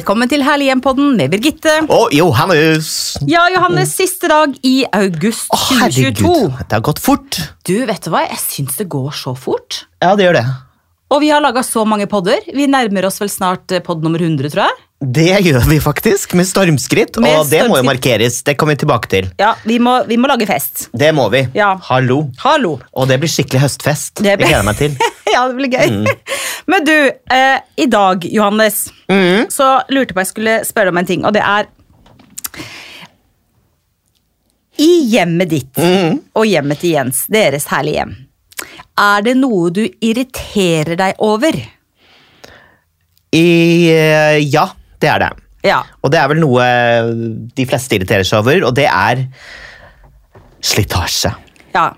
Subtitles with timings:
[0.00, 1.72] Velkommen til Herlig hjem-podden med Birgitte.
[1.92, 2.86] Og Johannes!
[3.28, 6.30] Ja, Johannes, siste dag i august Å, 2022.
[6.30, 7.36] herregud, det har gått fort.
[7.68, 8.22] Du, vet du hva?
[8.30, 9.82] Jeg syns det går så fort.
[10.00, 10.46] Ja, det gjør det.
[11.12, 12.40] Og vi har laga så mange podder.
[12.48, 14.80] Vi nærmer oss vel snart eh, podd nummer 100, tror jeg.
[15.20, 17.20] Det gjør vi faktisk, med stormskritt.
[17.20, 17.90] Med og det må jo stormskritt.
[17.92, 18.40] markeres.
[18.48, 19.28] Det kommer vi tilbake til.
[19.40, 20.86] Ja, vi må, vi må lage fest.
[20.96, 21.44] Det må vi.
[21.56, 21.74] Ja.
[21.92, 22.22] Hallo.
[22.46, 22.78] Hallo.
[22.96, 24.20] Og det blir skikkelig høstfest.
[24.24, 24.96] Det blir- Jeg gleder meg til.
[25.34, 25.90] ja, det blir gøy.
[25.90, 26.06] Mm.
[26.70, 26.94] Men du,
[27.34, 28.84] eh, i dag, Johannes,
[29.50, 31.66] så lurte jeg på jeg skulle spørre om en ting, og det er
[34.80, 36.20] I hjemmet ditt Mm.
[36.38, 38.12] og hjemmet til Jens, deres herlige hjem,
[39.00, 41.56] er det noe du irriterer deg over?
[43.36, 43.46] I,
[43.92, 44.66] eh, ja,
[45.00, 45.30] det er det.
[45.68, 45.82] Ja.
[46.00, 46.64] Og det er vel noe
[47.56, 49.26] de fleste irriterer seg over, og det er
[50.64, 51.34] slitasje.
[51.74, 51.90] ja.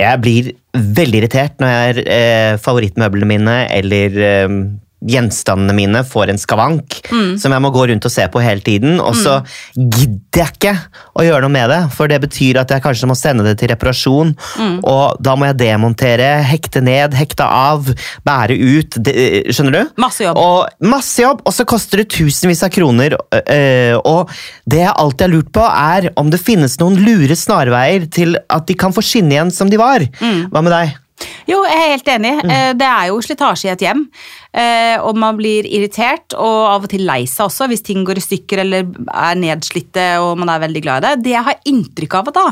[0.00, 4.56] Jeg blir veldig irritert når jeg, eh, favorittmøblene mine eller eh,
[5.06, 7.36] gjenstandene mine får en skavank Mm.
[7.38, 9.42] som jeg må gå rundt og se på hele tiden, og så
[9.76, 10.72] gidder jeg ikke
[11.18, 13.68] å gjøre noe med det, for det betyr at jeg kanskje må sende det til
[13.68, 14.80] reparasjon, Mm.
[14.82, 17.86] og da må jeg demontere, hekte ned, hekte av,
[18.26, 19.14] bære ut, det,
[19.54, 19.90] skjønner du?
[20.00, 20.38] Masse jobb.
[20.38, 24.30] Og masse jobb, og så koster det tusenvis av kroner, øh, og
[24.68, 28.66] det jeg alltid har lurt på er om det finnes noen lure snarveier til at
[28.66, 30.00] de kan få skinne igjen som de var.
[30.20, 30.48] Mm.
[30.50, 30.96] Hva med deg?
[31.46, 32.32] Jo, jeg er helt enig.
[32.40, 32.78] Mm.
[32.80, 34.00] Det er jo slitasje i et hjem.
[34.52, 38.18] eh, Og man blir irritert og av og til lei seg også hvis ting går
[38.18, 41.24] i stykker eller er nedslitte og man er veldig glad i det.
[41.28, 42.46] Det jeg har inntrykk av da,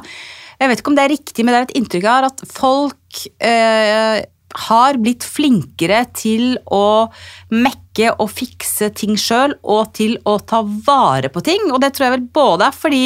[0.63, 3.25] jeg vet ikke om det er riktig, men det er et inntrykk av at folk
[3.43, 4.23] eh,
[4.67, 7.09] har blitt flinkere til å
[7.53, 11.69] mekke og fikse ting sjøl og til å ta vare på ting.
[11.73, 13.05] Og det tror jeg vel både er fordi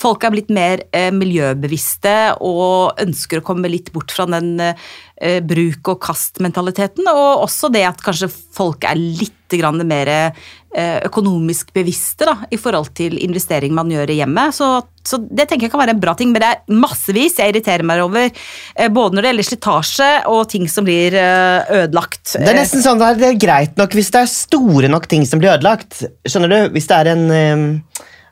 [0.00, 2.16] folk er blitt mer eh, miljøbevisste
[2.46, 7.84] og ønsker å komme litt bort fra den eh, bruk og kast-mentaliteten, og også det
[7.88, 13.74] at kanskje folk er litt grann mer eh, økonomisk bevisste da, i forhold til investering
[13.74, 14.54] man gjør i hjemmet.
[14.54, 14.68] Så,
[15.02, 17.82] så det tenker jeg kan være en bra ting, men det er massevis jeg irriterer
[17.82, 18.30] meg over.
[18.76, 22.36] eh, Både når det gjelder slitasje og ting som blir eh, ødelagt.
[22.38, 25.26] Det er nesten sånn at det er greit nok hvis det er store nok ting
[25.26, 26.04] som blir ødelagt.
[26.28, 26.60] Skjønner du?
[26.76, 27.26] Hvis det er en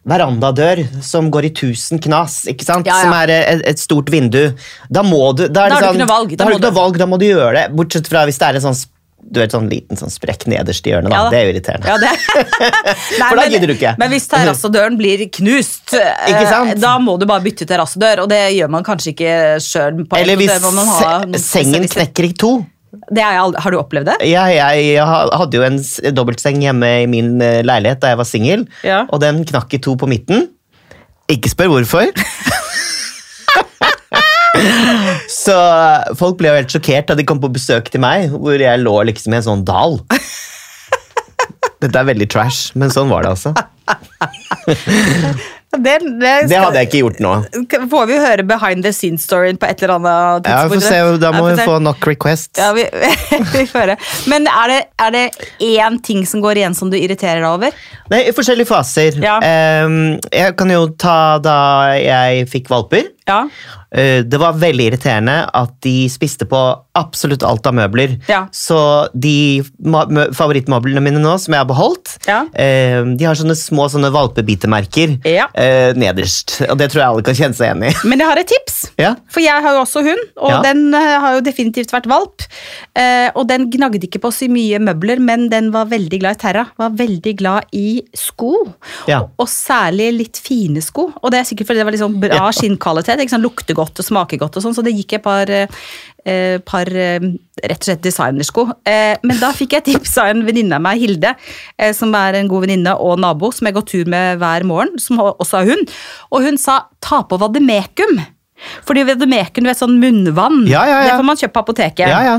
[0.08, 2.86] verandadør som går i tusen knas, ikke sant?
[2.88, 3.02] Ja, ja.
[3.04, 4.54] som er et, et stort vindu,
[4.88, 6.60] da må du Da, er Da har du sånn, ikke noe valg, da Da må
[6.60, 7.64] du du- valg, da må du gjøre det.
[7.76, 8.78] Bortsett fra hvis det er en sånn
[9.20, 11.10] du vet, sånn liten sånn sprekk nederst i hjørnet.
[11.10, 11.16] Da.
[11.18, 11.30] Ja da.
[11.34, 11.88] Det er jo irriterende.
[11.90, 12.12] Ja, det.
[13.18, 13.92] Nei, For da men- gidder du ikke.
[14.00, 18.70] Men hvis terrassedøren blir knust, eh, da må du bare bytte terrassedør, og det gjør
[18.72, 19.34] man kanskje ikke
[19.64, 20.02] sjøl.
[20.16, 22.54] Eller hvis se sengen knekker i to.
[23.12, 24.14] Det har, jeg aldri, har du opplevd det?
[24.30, 25.04] Jeg, jeg, jeg
[25.42, 25.76] hadde jo en
[26.16, 29.02] dobbeltseng hjemme i min eh, leilighet da jeg var singel, Ja.
[29.12, 30.46] og den knakk i to på midten.
[31.28, 32.08] Ikke spør hvorfor.
[35.30, 35.56] Så
[36.18, 38.96] folk ble jo helt sjokkert da de kom på besøk til meg, hvor jeg lå
[39.10, 39.98] liksom i en sånn dal.
[41.78, 43.54] Dette er veldig trash, men sånn var det altså.
[45.68, 47.30] Det, det, Det hadde jeg ikke gjort nå.
[47.92, 50.72] Får vi høre behind the scene-storyen på et eller annet Ja, tidspunkt?
[50.72, 52.56] får se, Da må Ja, vi få nok requests.
[52.58, 52.86] ja, vi,
[53.52, 53.96] vi.
[54.32, 55.24] Men er det, er det
[55.60, 57.76] én ting som går igjen som du irriterer deg over?
[58.08, 59.20] Nei, I forskjellige faser.
[59.20, 59.36] Ja.
[59.84, 61.58] Um, jeg kan jo ta da
[62.00, 63.12] jeg fikk valper.
[63.28, 63.42] Ja.
[63.92, 66.58] Eh, Det var veldig irriterende at de spiste på
[66.98, 68.16] absolutt alt av møbler.
[68.28, 68.46] Ja.
[68.52, 69.62] Så de
[70.36, 72.42] favorittmøblene mine nå, som jeg har beholdt, Ja.
[72.54, 75.46] eh, de har sånne små sånne valpebitemerker Ja.
[75.54, 76.60] eh, nederst.
[76.68, 77.94] Og det tror jeg alle kan kjenne seg igjen i.
[78.08, 78.90] Men jeg har et tips.
[78.98, 79.14] Ja.
[79.28, 82.42] For jeg har jo også hund, og den har jo definitivt vært valp.
[83.36, 86.64] Og den gnagde ikke på så mye møbler, men den var veldig glad i Terra.
[86.78, 88.74] Var veldig glad i sko.
[89.06, 89.20] Ja.
[89.38, 91.12] Og, særlig litt fine sko.
[91.22, 93.20] Og det er sikkert fordi det var litt sånn bra skinnkvalitet.
[93.22, 93.44] Ikke sant?
[93.46, 97.28] Lukter godt og smaker godt og sånn, så det gikk et par, eh, par eh,
[97.62, 98.66] rett og slett designersko.
[98.88, 101.34] Eh, men da fikk jeg tips av en venninne av meg, Hilde,
[101.96, 105.22] som er en god venninne og nabo, som jeg går tur med hver morgen, som
[105.22, 105.86] også er hun.
[106.34, 108.18] Og hun sa ta på vademekum.
[108.86, 111.10] Fordi vademekum, du vet sånn munnvann, Ja, ja, ja.
[111.10, 112.08] det får man kjøpe på apoteket.
[112.10, 112.38] Ja, ja.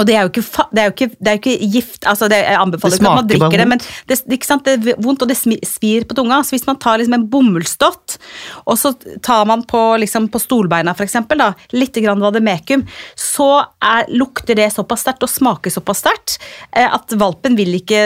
[0.00, 2.40] Og det er jo ikke, det er jo ikke, det er ikke gift, altså det,
[2.42, 4.38] jeg anbefaler ikke at man drikker det, men det, det,
[4.74, 6.40] er vondt og det svir på tunga.
[6.42, 8.16] Så hvis man tar liksom en bomullsdott,
[8.64, 8.94] og så
[9.24, 11.42] tar man på, liksom, på stolbeina eksempel,
[11.76, 12.86] litt grann vademekum,
[13.18, 13.50] så
[13.84, 16.38] er, lukter det såpass sterkt og smaker såpass sterkt
[16.72, 18.00] eh, at valpen vil ikke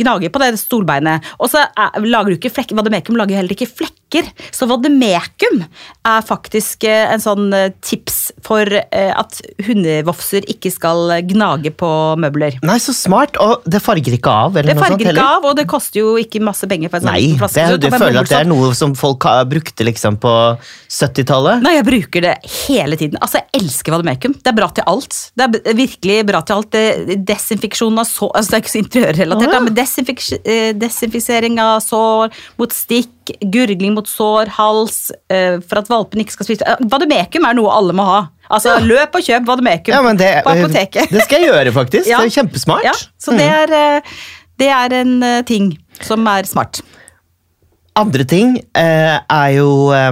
[0.00, 1.26] gnage på det stolbeinet.
[1.40, 4.30] Og så er, lager du ikke flekker, vademekum lager heller ikke flekker lekker.
[4.54, 5.62] Så vademekum
[6.06, 11.90] er faktisk eh, en sånn eh, tips for eh, at hundevofser ikke skal gnage på
[12.20, 12.58] møbler.
[12.66, 13.36] Nei, så smart!
[13.40, 14.56] Og det farger ikke av?
[14.56, 15.38] eller Det farger ikke heller?
[15.38, 16.90] av, og det koster jo ikke masse penger.
[16.90, 17.54] for en sånn Nei, flaske.
[17.54, 20.34] det, er- du føler at det er noe som folk har, brukte liksom på
[20.90, 21.62] 70-tallet?
[21.64, 22.34] Nei, jeg bruker det
[22.66, 23.18] hele tiden.
[23.20, 24.34] Altså, Jeg elsker vademekum.
[24.40, 25.16] Det er bra til alt.
[25.36, 26.76] Det er virkelig bra til alt.
[27.26, 29.60] Desinfeksjon av sår altså Det er ikke så interiørrelatert, oh, ja.
[29.64, 36.32] men desinfisering av sår mot stikk, gurgling mot sår, hals, eh, for at valpen ikke
[36.38, 38.20] skal spise Eh, Vademekum er noe alle må ha.
[38.50, 41.10] Altså, Løp og kjøp vademekum Ja, men det, på apoteket.
[41.10, 42.08] det skal jeg gjøre, faktisk.
[42.12, 42.18] Ja.
[42.22, 42.84] Det er kjempesmart.
[42.84, 44.16] Ja, så det er, eh,
[44.58, 46.80] det er en eh, ting som er smart.
[48.00, 50.10] Andre ting eh, er jo eh,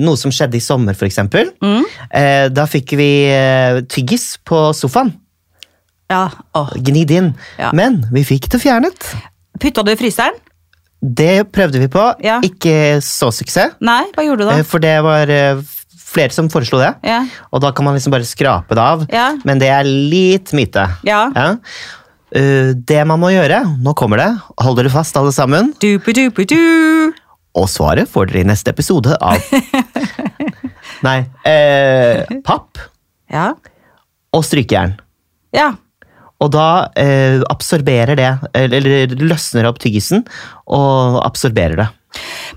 [0.00, 1.52] noe som skjedde i sommer, eksempel.
[1.62, 1.82] Mm.
[2.10, 5.12] Eh, da fikk vi eh, tyggis på sofaen.
[6.10, 6.26] Ja.
[6.74, 7.32] Gnidd inn.
[7.60, 7.70] Ja.
[7.76, 9.12] Men vi fikk det fjernet.
[9.60, 10.34] Putta du i fryseren?
[11.02, 12.02] Det prøvde vi på.
[12.24, 12.40] Ja.
[12.44, 13.76] Ikke så suksess.
[13.80, 14.58] Nei, hva gjorde du da?
[14.60, 15.62] eh, For det var eh,
[16.10, 16.90] flere som foreslo det.
[17.06, 17.22] Ja.
[17.54, 19.06] Og da kan man liksom bare skrape det av.
[19.14, 19.30] Ja.
[19.48, 20.84] Men det er litt myte.
[21.08, 21.22] Ja.
[22.34, 24.28] Eh, det man må gjøre, nå kommer det,
[24.60, 27.14] hold dere fast alle sammen, Dupu-dupu-du.
[27.58, 29.40] og svaret får dere i neste episode av
[31.06, 31.18] Nei.
[31.48, 32.78] Eh, papp
[33.32, 33.52] Ja.
[34.34, 34.98] og strykejern.
[35.56, 35.72] ja.
[36.40, 36.66] Og da
[36.96, 40.24] eh, absorberer det, eller, løsner opp tyggisen
[40.72, 41.88] og absorberer det.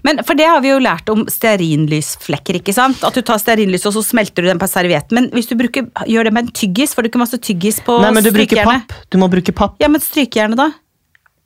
[0.08, 3.04] Men for det har vi jo lært om stearinlysflekker, ikke sant?
[3.06, 5.20] At du tar stearinlys og så smelter du den på servietten.
[5.20, 8.00] Men hvis du bruker, gjør det med en tyggis, får du ikke masse tyggis på
[8.02, 8.96] Nei, men du bruker papp.
[9.14, 9.78] Du må bruke papp.
[9.84, 10.72] Ja, men strykejernet da?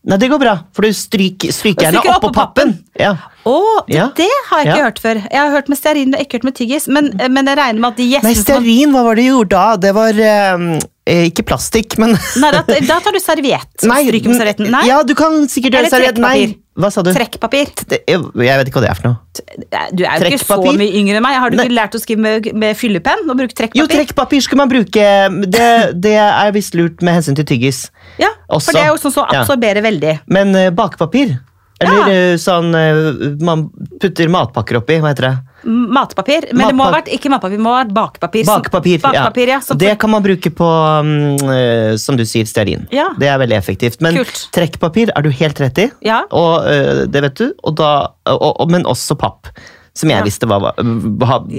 [0.08, 2.78] Nei, det går bra, for du stryker, stryker gjerne oppå opp pappen.
[2.78, 3.02] pappen.
[3.02, 3.18] Ja.
[3.48, 3.56] Å,
[3.88, 4.10] det, Ja.
[4.18, 4.84] det har jeg ikke Ja.
[4.90, 5.22] hørt før.
[5.24, 6.88] Jeg har hørt med stearin, men ikke hørt med tyggis.
[6.92, 9.50] Men, men jeg regner med at de gjestene Nei, stearin, hva var det du gjorde
[9.56, 9.66] da?
[9.88, 14.34] Det var eh, eh, ikke plastikk, men Nei, da, da tar du serviett Nei, stryker
[14.34, 14.72] med servietten.
[14.76, 16.18] Nei, Ja, du kan sikkert gjøre Eller serviett.
[16.22, 17.10] Nei, hva sa du?
[17.16, 17.72] trekkpapir.
[18.06, 19.18] Jeg vet ikke hva det er for noe.
[19.98, 21.40] Du er jo ikke så mye yngre enn meg.
[21.42, 23.82] Har du ikke lært å skrive med, med fyllepenn og bruke trekkpapir?
[23.82, 25.08] Jo, trekkpapir skulle man bruke.
[25.50, 27.88] Det, det er visst lurt med hensyn til tyggis.
[28.22, 28.68] Ja, Også.
[28.70, 29.42] for det er jo sånn som Ja.
[29.42, 30.20] absorberer veldig.
[30.30, 31.40] Men eh, bakepapir
[31.80, 32.38] Eller Ja.
[32.42, 33.68] sånn eh, man
[34.02, 35.36] putter matpakker oppi, hva heter det?
[35.68, 36.48] Matpapir.
[36.54, 38.46] Men det må ha vært ikke matpapir, det må ha vært bakpapir.
[38.46, 39.60] som- bakpapir ja.
[39.60, 39.76] ja.
[39.76, 40.66] Det kan man bruke på,
[41.06, 42.88] mm, eh, som du sier, stearin.
[42.92, 43.10] Ja.
[43.20, 44.02] Det er veldig effektivt.
[44.02, 44.48] Men Kult.
[44.54, 46.24] trekkpapir er du helt rett i, Ja.
[46.32, 47.54] og eh, det vet du.
[47.64, 49.48] Og da, og, og, men også papp.
[49.98, 50.76] Som jeg visste var,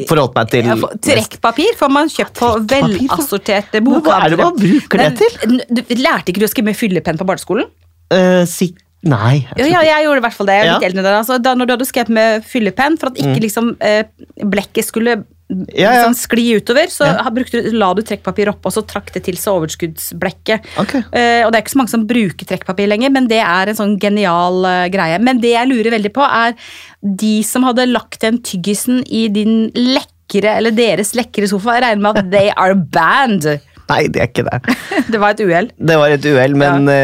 [0.06, 0.64] forholdt meg til.
[0.64, 4.02] Ja, for- Trekkpapir får man kjøpt på hva- velassorterte bokhandlere.
[4.02, 5.62] hva er det man bruker det til?
[5.70, 7.66] Du lærte ikke du å skrive med fyllepenn på barneskolen?
[8.14, 8.74] Uh, si,
[9.06, 9.46] nei.
[9.56, 10.58] jeg Ja, jeg gjorde i hvert fall det.
[10.58, 10.78] Jeg Ja.
[10.78, 11.06] Mm.
[11.14, 14.04] altså, da, når du hadde skrevet med fyllepenn, for at ikke liksom, eh,
[14.42, 15.24] blekket skulle
[15.72, 19.36] Ja, liksom, skli utover, så brukte, la du trekkpapir opp, og så trakk det til
[19.40, 20.60] seg overskuddsblekket.
[20.76, 21.00] Okay.
[21.10, 23.78] Eh, og det er ikke så mange som bruker trekkpapir lenger, men det er en
[23.78, 25.16] sånn genial uh, greie.
[25.18, 26.52] Men det jeg lurer veldig på, er
[27.00, 32.04] de som hadde lagt den tyggisen i din lekre, eller deres lekre sofa, jeg regner
[32.04, 33.48] med at they are banned.
[33.88, 34.58] Nei, det er ikke det.
[35.12, 35.70] Det var et uhell.
[35.76, 36.96] Det var et uhell, men ja.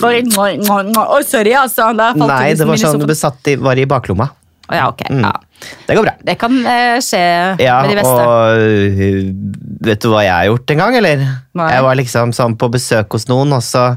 [0.00, 0.04] uh.
[0.06, 1.90] Oi, sorry, altså.
[1.96, 4.30] Nei, det var sånn du besatt i, var i baklomma.
[4.70, 5.02] Oh, Ja, ok.
[5.10, 5.24] Mm.
[5.26, 5.32] Ja.
[5.86, 6.12] Det går bra.
[6.24, 7.22] Det kan uh, skje
[7.60, 8.12] Ja, med de beste.
[8.22, 9.32] og øh,
[9.90, 11.24] vet du hva jeg har gjort en gang, eller?
[11.58, 11.72] Nei.
[11.74, 13.90] Jeg var liksom sånn på besøk hos noen, og så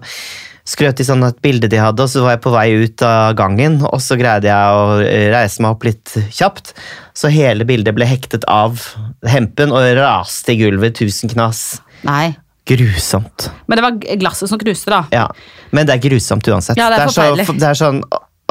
[0.67, 3.35] skrøt de sånn et bilde de hadde, og så var jeg på vei ut av
[3.39, 6.73] gangen, og så greide jeg å øh, reise meg opp litt kjapt.
[7.13, 8.81] Så hele bildet ble hektet av
[9.29, 11.82] hempen og raste i gulvet tusen knas.
[12.07, 12.33] Nei.
[12.69, 13.49] Grusomt.
[13.67, 15.01] Men det var glasset som knuste, da.
[15.11, 15.25] Ja,
[15.75, 16.79] men det er grusomt uansett.
[16.79, 17.25] Ja, det er så,
[17.59, 17.99] det er sånn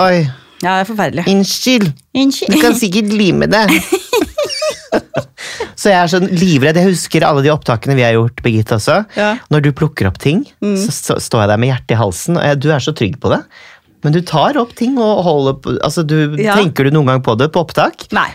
[0.03, 0.19] Oi,
[0.62, 1.25] Ja, det er forferdelig.
[1.33, 1.88] unnskyld.
[2.53, 3.65] Du kan sikkert lime det.
[5.81, 6.79] så jeg er sånn livredd.
[6.79, 9.00] Jeg husker alle de opptakene vi har gjort, Birgitte også.
[9.19, 9.33] Ja.
[9.53, 12.47] Når du plukker opp ting, så, så står jeg der med hjertet i halsen, og
[12.47, 13.41] jeg, du er så trygg på det.
[14.03, 16.57] Men du tar opp ting og holder på altså du, Ja.
[16.59, 18.09] Tenker du noen gang på det på opptak?
[18.15, 18.29] Nei.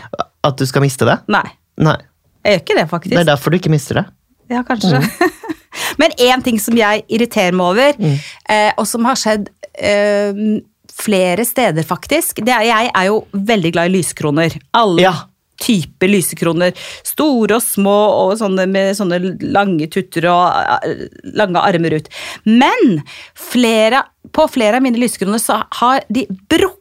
[0.46, 1.18] At du skal miste det?
[1.32, 1.44] Nei.
[1.80, 1.98] Nei.
[2.46, 3.14] Jeg gjør ikke det, faktisk.
[3.14, 4.06] Det er derfor du ikke mister det.
[4.50, 5.00] Ja, kanskje.
[6.00, 8.18] Men én ting som jeg irriterer meg over, Mm.
[8.48, 10.60] eh, og som har skjedd eh,
[10.98, 14.56] flere steder, faktisk det er, Jeg er jo veldig glad i lyskroner.
[14.74, 15.12] Alle Ja.
[15.60, 16.72] typer lysekroner.
[17.04, 17.94] Store og små
[18.30, 22.08] og sånne med sånne lange tutter og eh, lange armer ut.
[22.46, 23.02] Men
[23.34, 26.77] flere, på flere av mine lysekroner så har de brukket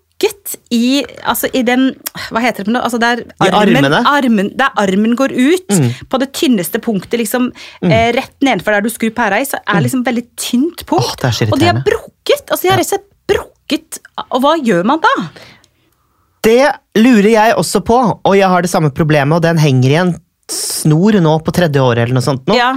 [0.73, 1.91] i, altså i den
[2.33, 2.83] Hva heter det for noe?
[2.87, 4.01] Altså der I armene?
[4.09, 5.75] armen, der armen går ut,
[6.09, 7.51] på det tynneste punktet, liksom,
[7.85, 11.23] eh, rett nedenfor der du skrur pæra i, så er liksom veldig tynt punkt.
[11.23, 12.49] Oh, og de har brukket!
[12.49, 13.99] Altså, de har rett og slett brukket.
[14.31, 15.15] Og hva gjør man da?
[16.47, 16.63] Det
[16.97, 20.15] lurer jeg også på, og jeg har det samme problemet, og den henger i en
[20.51, 22.55] snor nå på tredje året eller noe sånt nå.
[22.55, 22.73] Ja.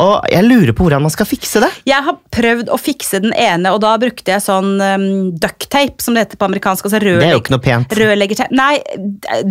[0.00, 1.68] Og jeg lurer på hvordan man skal fikse det.
[1.88, 5.06] Jeg har prøvd å fikse den ene, og da brukte jeg sånn um,
[5.40, 6.86] ducktape, som det heter på amerikansk.
[6.88, 7.96] Altså Det er jo ikke noe pent.
[8.00, 8.54] Rørleggerteip.
[8.56, 8.74] Nei,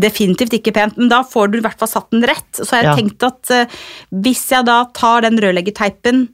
[0.01, 2.49] definitivt ikke pent, men da får du i hvert fall satt den rett.
[2.57, 2.95] Så har jeg Ja.
[2.97, 3.79] tenkt at uh,
[4.25, 6.27] hvis jeg da tar den rørleggerteipen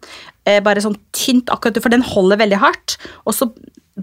[0.45, 3.49] eh, bare sånn tynt, akkurat, for den holder veldig hardt, og så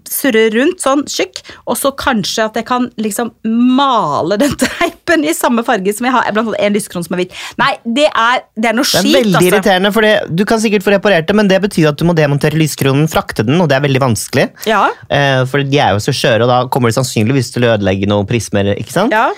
[0.08, 5.34] surrer rundt sånn tjukk, og så kanskje at jeg kan liksom male den teipen i
[5.36, 7.36] samme farge som jeg har, blant annet en lyskron som er hvit.
[7.60, 9.50] Nei, det er, det er noe Det er veldig altså.
[9.50, 12.16] irriterende, for det, Du kan sikkert få reparert det, men det betyr at du må
[12.16, 14.48] demontere lyskronen, frakte den, og det er veldig vanskelig.
[14.68, 17.74] Ja, Eh, for de er jo så skjøre, og da kommer de sannsynligvis til å
[17.74, 18.72] ødelegge noen prismer.
[18.76, 19.14] ikke sant?
[19.14, 19.30] ja.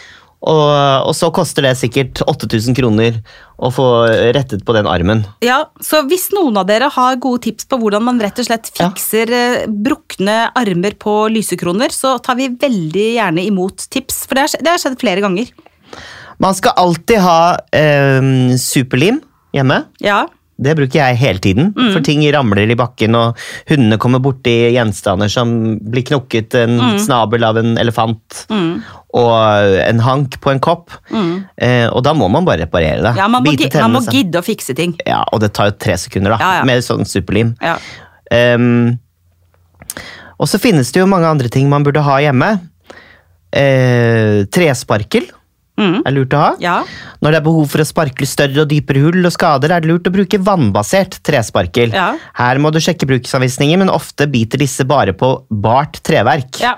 [0.45, 3.17] Og, og så koster det sikkert 8000 kroner
[3.57, 3.87] å få
[4.37, 5.23] rettet på den armen.
[5.45, 8.69] Ja, så hvis noen av dere har gode tips på hvordan man rett og slett
[8.75, 9.45] fikser ja.
[9.69, 14.75] brukne armer på lysekroner, så tar vi veldig gjerne imot tips, for det har, det
[14.75, 15.53] har skjedd flere ganger.
[16.43, 17.41] Man skal alltid ha
[17.73, 19.23] eh, superlim
[19.55, 19.85] hjemme.
[20.05, 21.93] Ja, Det bruker jeg hele tiden, Mm.
[21.93, 23.37] for ting ramler i bakken, og
[23.69, 26.99] hundene kommer borti gjenstander som blir knokket, en Mm.
[27.03, 28.47] snabel av en elefant,
[29.15, 30.91] og en hank på en kopp.
[31.59, 33.13] Eh, og da må man bare reparere det.
[33.15, 33.17] Mm.
[33.17, 34.95] ja man, må, man må gidde å fikse ting.
[35.07, 36.65] Ja, og det tar jo tre sekunder, da, Ja, ja.
[36.65, 37.57] med sånn superlim.
[37.61, 37.77] Ja.
[38.55, 38.99] Um,
[40.39, 42.61] og så finnes det jo mange andre ting man burde ha hjemme.
[43.53, 45.29] Eh, tresparkel
[45.81, 46.03] Mm.
[46.07, 46.51] er lurt å ha.
[46.63, 46.75] Ja.
[47.25, 49.91] Når det er behov for å sparkle større og dypere hull og skader, er det
[49.91, 51.95] lurt å bruke vannbasert tresparkel.
[51.97, 52.13] Ja.
[52.39, 56.63] Her må du sjekke bruksanvisninger, men ofte biter disse bare på bart treverk.
[56.63, 56.77] ja.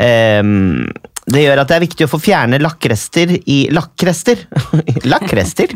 [0.00, 0.88] Um,
[1.30, 4.40] det gjør at det er viktig å få fjerne lakkrester i lakkrester
[5.12, 5.74] lakkrester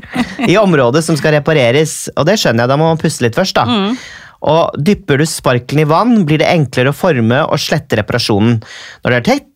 [0.48, 3.60] i området som skal repareres, og det skjønner jeg, da må man puste litt først.
[3.60, 3.66] da.
[3.68, 3.98] Mm.
[4.50, 8.58] Og Dypper du sparkelen i vann, blir det enklere å forme og slette reparasjonen.
[9.04, 9.50] Når det er tett,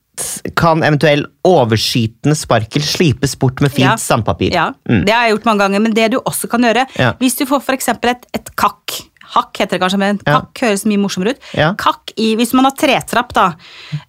[0.58, 3.96] kan eventuell overskytende sparkel slipes bort med fint Ja.
[3.96, 4.52] sandpapir.
[4.52, 4.72] ja.
[4.88, 5.04] Mm.
[5.06, 7.12] Det har jeg gjort mange ganger, men det du også kan gjøre, Ja.
[7.20, 10.40] hvis du får eksempel et, et kakk, hakk heter det kanskje, men Ja.
[10.40, 11.40] kakk høres mye morsommere ut.
[11.54, 11.74] Ja.
[11.74, 13.54] Kakk i, hvis man har tretrapp da,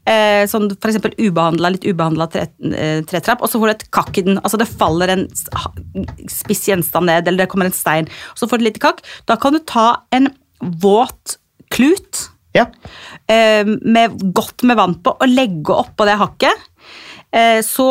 [0.05, 1.13] eh, sånn for eksempel
[1.73, 4.67] litt ubehandlet tre, eh, tretrapp, og så får du et kakk i den, altså det
[4.69, 5.27] faller en
[6.29, 9.01] spiss gjenstand ned, eller det kommer en stein, og så får du et lite kakk,
[9.27, 10.29] da kan du ta en
[10.61, 11.37] våt
[11.69, 12.65] klut, Ja.
[13.29, 16.63] eh, med, godt med vann på og legge oppå det hakket,
[17.31, 17.89] eh, så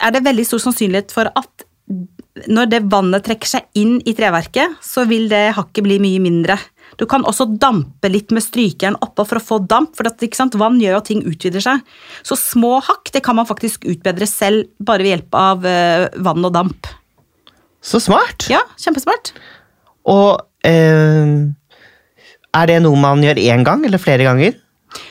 [0.00, 1.66] er det veldig stor sannsynlighet for at
[2.50, 6.56] når det vannet trekker seg inn i treverket, så vil det hakket bli mye mindre.
[6.98, 10.22] Du kan også dampe litt med strykeren oppå for å få damp, for at,
[10.58, 11.82] vann gjør jo at ting utvider seg.
[12.26, 16.46] Så små hakk det kan man faktisk utbedre selv, bare ved hjelp av eh, vann
[16.46, 16.90] og damp.
[17.82, 18.46] Så smart!
[18.52, 19.32] Ja, kjempesmart.
[20.10, 21.50] Og eh,
[22.56, 24.58] er det noe man gjør én gang eller flere ganger?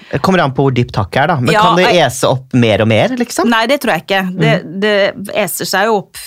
[0.10, 1.36] Det kommer an på hvor dypt hakket er, da.
[1.40, 3.48] Men Ja, kan det ese opp mer og mer, liksom?
[3.48, 4.22] Nei, det tror jeg ikke.
[4.42, 4.54] Det,
[4.84, 4.94] det
[5.40, 6.20] eser seg jo opp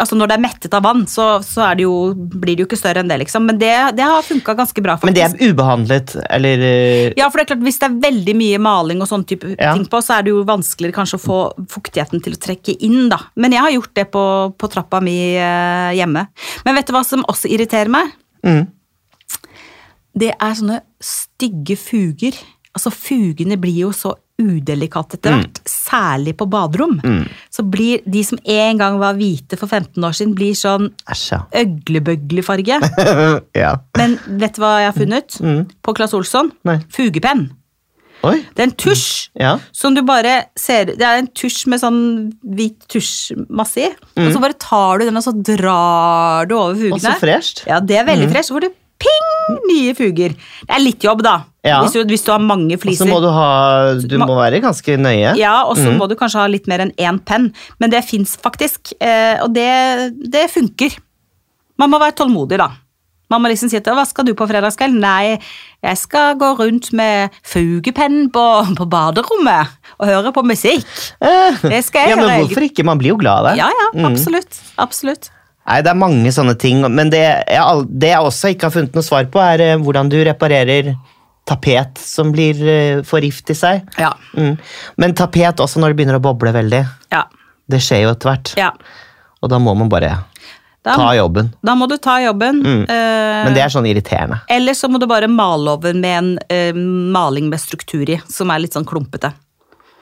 [0.00, 2.66] Altså Når det er mettet av vann, så, så er det jo, blir det jo
[2.66, 3.44] ikke større enn det, liksom.
[3.46, 5.06] Men det, det har funka ganske bra, faktisk.
[5.06, 8.34] Men det er ubehandlet, eller eh, Ja, for det er klart, Hvis det er veldig
[8.40, 9.76] mye maling og sånne type Ja.
[9.76, 11.38] ting på, så er det jo vanskeligere kanskje å få
[11.76, 13.04] fuktigheten til å trekke inn.
[13.12, 13.20] da.
[13.36, 14.24] Men jeg har gjort det på,
[14.58, 16.24] på trappa mi eh, hjemme.
[16.66, 18.16] Men vet du hva som også irriterer meg?
[18.42, 18.64] mm.
[20.16, 22.38] Det er sånne stygge fuger.
[22.76, 26.98] Altså Fugene blir jo så udelikate etter hvert, særlig på baderom.
[27.52, 30.90] Så blir de som en gang var hvite for 15 år siden, blir sånn
[31.56, 32.80] øglebøglefarge.
[33.64, 33.76] ja.
[33.96, 35.38] Men vet du hva jeg har funnet?
[35.80, 36.52] På Claes Olsson?
[36.68, 36.82] Nei.
[36.92, 37.48] Fugepenn.
[38.26, 38.40] Oi.
[38.56, 39.58] Det er en tusj Ja.
[39.76, 41.98] som du bare ser Det er en tusj med sånn
[42.42, 43.90] hvit tusjmasse i.
[44.24, 46.96] Og så bare tar du den, og så drar du over fugene.
[46.96, 47.64] Og så fresht.
[47.68, 48.34] Ja, det er veldig mm.
[48.34, 48.52] fresht.
[48.52, 48.72] Hvor du
[49.06, 49.58] ping!
[49.70, 50.34] Nye fuger.
[50.66, 51.36] Det er litt jobb, da.
[51.66, 51.80] Ja.
[51.82, 53.06] Hvis, du, hvis du har mange fliser.
[53.06, 55.34] Og så må du ha Du må være ganske nøye.
[55.38, 57.52] Ja, og så må du kanskje ha litt mer enn én penn.
[57.82, 59.68] Men det fins faktisk, eh, og det,
[60.30, 60.98] det funker.
[61.78, 62.70] Man må være tålmodig, da.
[63.26, 65.00] Man må liksom si at 'hva skal du på fredagskveld'?
[65.02, 65.38] Nei,
[65.82, 68.44] jeg skal gå rundt med fugepenn på,
[68.78, 69.66] på baderommet
[69.98, 70.86] og høre på musikk.
[71.20, 72.44] Eh, Det skal jeg ja, men gjøre.
[72.46, 72.84] hvorfor ikke?
[72.86, 73.56] Man blir jo glad av det.
[73.58, 74.60] Ja, ja, absolutt.
[74.78, 75.30] Absolutt.
[75.66, 78.94] Nei, Det er mange sånne ting, men det jeg, det jeg også ikke har funnet
[78.94, 80.92] noe svar på, er eh, hvordan du reparerer
[81.46, 82.58] tapet som blir
[83.06, 83.84] for rift i seg.
[84.02, 84.12] Ja.
[84.34, 84.56] Mm.
[84.98, 86.80] Men tapet også når det begynner å boble veldig.
[87.14, 87.24] Ja.
[87.70, 88.54] Det skjer jo etter hvert.
[88.58, 88.72] ja.
[89.44, 90.08] Og da må man bare
[90.82, 91.52] Da, ta jobben.
[91.62, 92.62] da må du ta jobben.
[92.66, 94.40] eh, Men det er sånn irriterende.
[94.48, 96.78] Eller så må du bare male over med en uh,
[97.12, 99.32] maling med struktur i, som er litt sånn klumpete.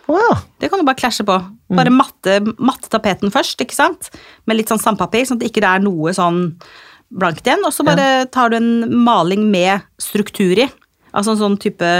[0.08, 0.34] Å ja.
[0.61, 1.37] Det kan du bare klasje på.
[1.75, 4.11] Bare matte, matte tapeten først, ikke sant?
[4.46, 6.42] Med litt sånn sandpapir, sånn at det ikke er noe sånn
[7.14, 7.64] blankt igjen.
[7.64, 8.70] Og så bare tar du en
[9.06, 10.68] maling med struktur i.
[11.14, 11.90] Altså en sånn type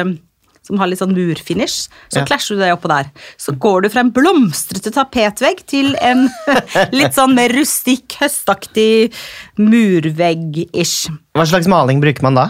[0.64, 2.25] som har litt sånn murfinish, så Ja.
[2.25, 3.11] klasjer du det oppå der.
[3.37, 6.23] Så går du fra en blomstrete tapetvegg til en
[6.96, 9.12] litt sånn mer rustikk, høstaktig
[9.61, 11.11] murvegg-ish.
[11.37, 12.46] Hva slags maling bruker man da?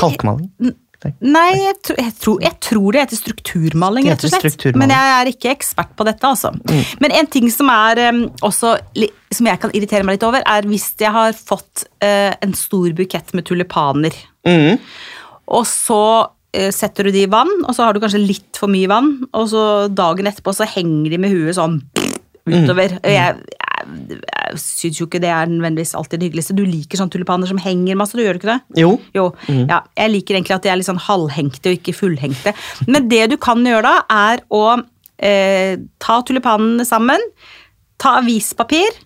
[0.00, 0.48] Kalkmaling?
[1.20, 4.66] Nei, jeg, tro, jeg, tror, jeg tror det heter strukturmaling, rett og slett.
[4.78, 6.52] Men jeg er ikke ekspert på dette, altså.
[7.02, 8.02] Men en ting som er
[8.42, 8.76] også
[9.32, 12.92] som jeg kan irritere meg litt over, er hvis jeg har fått uh, en stor
[12.98, 14.74] bukett med tulipaner, Mm.
[15.54, 18.66] og så uh, setter du de i vann, og så har du kanskje litt for
[18.72, 21.76] mye vann, og så dagen etterpå så henger de med huet sånn
[22.42, 22.96] utover.
[22.98, 26.56] Og Jeg, jeg, jeg syns jo ikke det er nødvendigvis alltid det hyggeligste.
[26.58, 28.80] Du liker sånne tulipaner som henger masse, du gjør ikke det?
[28.82, 28.94] Jo.
[29.16, 32.54] Jo, ja, jeg liker egentlig at de er litt sånn halvhengte og ikke fullhengte.
[32.88, 33.94] Men det du kan gjøre da,
[34.30, 34.64] er å
[35.22, 37.22] eh, ta tulipanene sammen,
[38.02, 39.00] ta avispapir,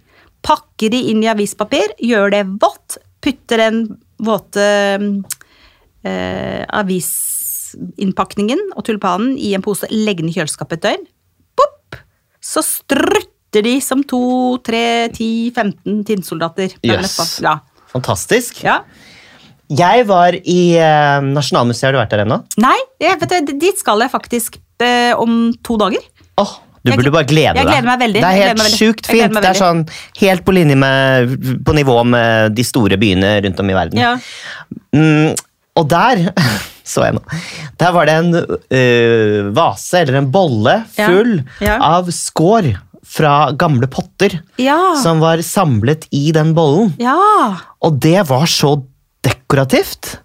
[0.46, 3.82] pakke de inn i avispapir, gjør det vått, putte den
[4.22, 4.66] våte
[6.06, 11.08] eh, avisinnpakningen og tulipanen i en pose, legge den i kjøleskapet et døgn.
[11.58, 12.00] Bopp!
[12.40, 12.62] Så
[13.56, 16.74] strutter de som to, tre, ti, 15 tinnsoldater.
[16.84, 17.40] Yes.
[17.42, 17.58] Ja.
[17.92, 18.62] Fantastisk.
[18.64, 18.82] ja.
[19.68, 22.36] Jeg var i eh, Nasjonalmuseet, har du vært der ennå?
[22.62, 26.04] Nei, jeg vet, du, dit skal jeg faktisk eh, om to dager.
[26.38, 26.52] Oh,
[26.84, 27.72] du Jeg burde bare glede jeg deg.
[27.72, 28.20] gleder meg veldig.
[28.22, 29.34] Det er helt sjukt fint.
[29.34, 29.80] Det er sånn
[30.20, 31.34] helt på linje med
[31.66, 33.98] På nivå med de store byene rundt om i verden.
[33.98, 34.12] Ja.
[34.94, 35.34] Mm,
[35.82, 36.28] og der
[36.86, 37.24] så jeg nå.
[37.82, 41.08] Der var det en øh, vase, eller en bolle, Ja.
[41.10, 41.80] full Ja.
[41.82, 42.70] av skår
[43.06, 44.40] fra gamle potter.
[44.60, 44.96] Ja.
[45.02, 46.92] Som var samlet i den bollen.
[46.98, 47.16] ja,
[47.80, 48.74] Og det var så
[49.24, 50.18] dekorativt.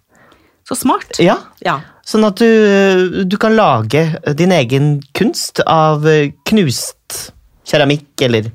[0.68, 1.20] så smart.
[1.20, 1.38] Ja.
[1.66, 1.80] Ja.
[2.08, 4.02] Sånn at du, du kan lage
[4.38, 6.06] din egen kunst av
[6.50, 7.32] knust
[7.68, 8.50] keramikk eller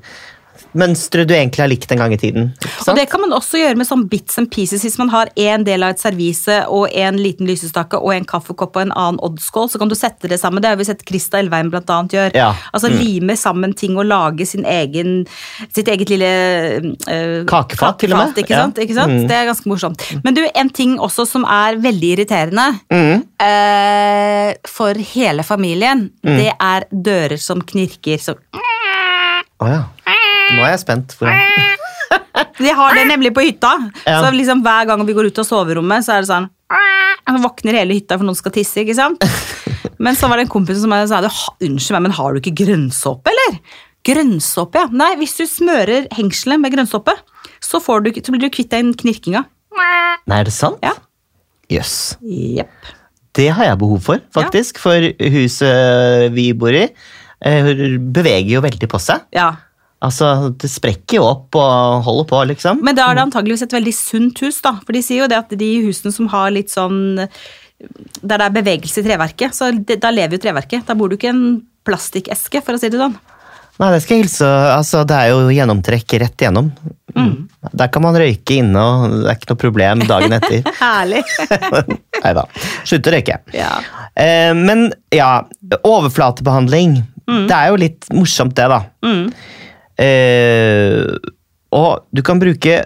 [0.73, 2.49] mønstre du egentlig har likt en gang i tiden.
[2.87, 4.81] Og det kan man også gjøre med sånn bits and pieces.
[4.83, 8.75] Hvis man har en del av et servise og en liten lysestake og en kaffekopp
[8.75, 10.61] og en annen oddskål, så kan du sette det sammen.
[10.61, 12.33] Det har vi sett Krista Elveim blant annet gjøre.
[12.35, 12.49] Ja.
[12.73, 15.25] Altså lime sammen ting og lage sin egen,
[15.73, 16.31] sitt eget lille
[17.07, 18.37] øh, Kakefat, til og med.
[18.43, 18.63] Ikke Ja.
[18.65, 18.77] sant?
[18.77, 19.11] Ikke sant?
[19.13, 19.27] Mm.
[19.27, 20.03] Det er ganske morsomt.
[20.23, 23.23] Men du, en ting også som er veldig irriterende Mm.
[23.43, 26.37] øh, for hele familien, Mm.
[26.37, 28.17] det er dører som knirker.
[28.17, 28.35] Så
[29.59, 29.83] oh, ja.
[30.55, 31.17] Nå er jeg spent.
[32.61, 33.73] De har det nemlig på hytta.
[34.05, 34.21] Ja.
[34.23, 36.47] Så liksom Hver gang vi går ut av soverommet, så er det sånn
[37.27, 38.81] Så våkner hele hytta for noen skal tisse.
[38.83, 39.25] ikke sant?
[40.03, 43.31] Men så var det en kompis som sa unnskyld meg, men har du ikke grønnsåpe,
[43.31, 43.55] eller?
[44.05, 44.89] Grønnsåpe, ja.
[44.93, 47.15] Nei, hvis du smører hengselet med grønnsåpe,
[47.65, 49.41] så, får du, så blir du kvitt den knirkinga.
[49.73, 50.77] Nei, er det sant?
[50.85, 50.93] Ja.
[51.73, 51.95] Jøss.
[52.21, 52.93] Jepp.
[53.37, 54.79] Det har jeg behov for, faktisk.
[54.81, 56.85] For huset vi bor i,
[57.41, 59.25] eh, beveger jo veldig på seg.
[59.35, 59.51] Ja.
[60.03, 62.83] Altså, Det sprekker jo opp og holder på, liksom.
[62.85, 64.75] Men da er det antageligvis et veldig sunt hus, da.
[64.85, 68.53] For de sier jo det at de husene som har litt sånn Der det er
[68.55, 70.85] bevegelse i treverket, så det, da lever jo treverket.
[70.87, 71.43] Da bor du ikke i en
[71.85, 73.17] plastikkeske, for å si det sånn.
[73.77, 74.47] Nei, det skal jeg hilse.
[74.73, 76.71] Altså, det er jo gjennomtrekk rett igjennom.
[77.13, 77.35] Mm.
[77.77, 80.65] Der kan man røyke inne, og det er ikke noe problem dagen etter.
[80.81, 81.21] Herlig.
[82.23, 82.47] Nei da.
[82.81, 83.37] Slutte å røyke.
[83.53, 83.75] ja.
[84.17, 85.43] Eh, men ja,
[85.85, 86.97] overflatebehandling.
[87.27, 88.81] Det er jo litt morsomt, det, da.
[89.05, 89.27] Mm.
[89.99, 91.15] Eh,
[91.77, 92.81] og du kan bruke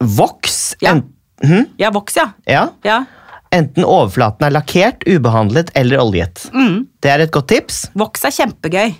[0.00, 0.76] voks.
[0.82, 0.92] Ja.
[0.96, 1.10] en-
[1.44, 2.28] Mhm, ja, voks, ja.
[2.46, 2.68] ja.
[2.86, 3.04] ja.
[3.52, 6.46] Enten overflaten er lakkert, ubehandlet eller oljet.
[6.54, 6.86] Mm.
[7.02, 7.88] Det er et godt tips.
[7.94, 8.94] Voks er kjempegøy.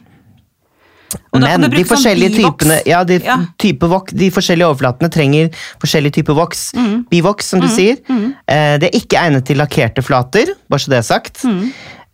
[1.33, 3.37] Og Men de forskjellige sånn forskjellige typene ja, de, Ja.
[3.63, 5.49] Type vok, de forskjellige overflatene trenger
[5.83, 6.73] forskjellig type voks.
[6.75, 7.05] Mm.
[7.11, 8.01] Bivoks, som du sier.
[8.11, 11.45] Eh, det er ikke egnet til lakkerte flater, bare så det er sagt.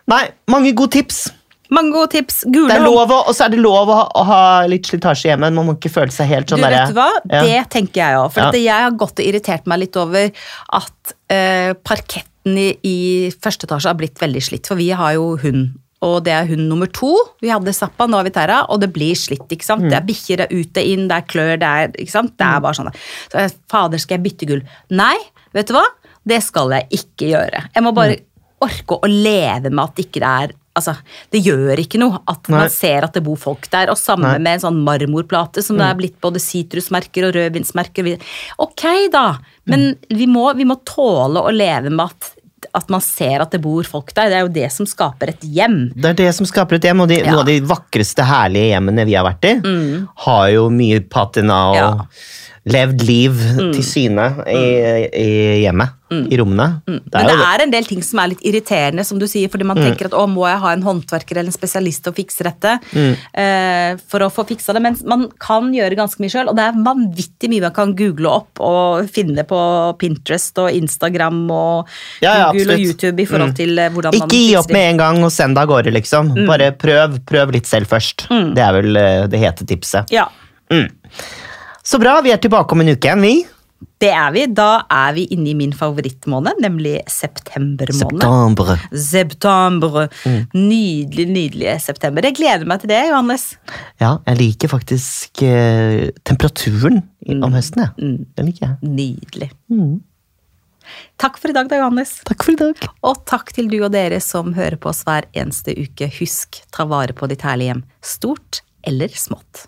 [0.10, 1.28] Nei, mange gode tips.
[1.69, 2.39] Mange gode tips.
[2.50, 4.88] Gule Det er lov å, og så er det lov å ha, å ha litt
[4.89, 5.52] slitasje hjemme.
[5.54, 7.12] Man må ikke føle seg helt sånn Du vet du hva?
[7.30, 7.43] Ja.
[7.45, 8.32] Det tenker jeg òg.
[8.34, 8.63] For Ja.
[8.63, 10.32] jeg har gått og irritert meg litt over
[10.80, 12.98] at uh, parketten i, i
[13.38, 14.65] første etasje har blitt veldig slitt.
[14.65, 15.78] For vi har jo hund.
[16.02, 17.10] Og det er hund nummer to.
[17.44, 19.50] Vi hadde Zappa, nå har vi Terra, og det blir slitt.
[19.52, 19.84] ikke sant?
[19.84, 19.90] Mm.
[19.92, 22.38] Det er bikkjer, det er ute, inn, det er klør, det er ikke sant?
[22.40, 22.94] Det er bare sånn.
[23.34, 24.64] Så jeg, Fader, skal jeg bytte gull?
[24.96, 25.18] Nei,
[25.54, 25.84] vet du hva?
[26.30, 27.66] Det skal jeg ikke gjøre.
[27.76, 28.26] Jeg må bare Mm.
[28.62, 30.94] orke å leve med at ikke det er Altså,
[31.32, 32.60] Det gjør ikke noe at Nei.
[32.60, 33.90] man ser at det bor folk der.
[33.90, 34.38] Og sammen Nei.
[34.38, 38.18] med en sånn marmorplate som det er blitt både sitrusmerker og rødvinsmerker.
[38.60, 42.30] Ok, da, men vi, må, vi må tåle å leve med at,
[42.76, 44.30] at man ser at det bor folk der.
[44.30, 45.92] Det er jo det som skaper et hjem.
[45.96, 47.32] Det er det som skaper et hjem, og de, Ja.
[47.32, 49.54] noen av de vakreste, herlige hjemmene vi har vært i,
[50.26, 51.92] har jo mye patina og Ja.
[52.70, 52.76] Mm.
[52.76, 53.40] levd liv
[53.74, 54.66] til syne i,
[55.10, 55.30] i
[55.66, 55.96] hjemmet.
[56.10, 56.80] I rommene.
[56.88, 59.68] Det Men det er en del ting som er litt irriterende, som du sier, fordi
[59.70, 62.48] man tenker at å, må jeg ha en håndverker eller en spesialist til å fikse
[62.48, 62.72] dette
[63.38, 66.66] eh, for å få fiksa det, men man kan gjøre ganske mye sjøl, og det
[66.66, 69.60] er vanvittig mye man kan google opp og finne på
[70.02, 71.94] Pinterest og Instagram og
[72.26, 72.88] Ja, ja, Google og.
[72.88, 75.60] YouTube i forhold til eh, hvordan man Ikke gi opp med en gang og send
[75.60, 76.34] det av gårde, liksom.
[76.34, 76.50] Mm.
[76.50, 78.26] Bare prøv, prøv litt selv først.
[78.58, 80.10] Det er vel eh, det hete tipset.
[80.10, 80.26] Ja,
[81.89, 83.32] Så bra, vi er tilbake om en uke igjen, vi.
[84.04, 84.43] det er vi.
[84.56, 88.21] Da er vi inne i min favorittmåned, nemlig septembermåned.
[88.21, 88.84] September.
[89.06, 89.95] September.
[90.54, 92.28] Nydelig, nydelig september.
[92.28, 93.47] Jeg gleder meg til det, Johannes.
[94.04, 97.43] Ja, jeg liker faktisk eh, temperaturen Mm.
[97.45, 98.13] om høsten, jeg.
[98.38, 98.78] Den liker jeg.
[98.89, 99.49] Nydelig.
[101.21, 102.15] Takk for i dag, da, Johannes.
[102.25, 102.80] Takk for i dag.
[103.06, 106.08] Og takk til du og dere som hører på oss hver eneste uke.
[106.19, 107.84] Husk, ta vare på ditt herlige hjem.
[108.02, 109.67] Stort eller smått.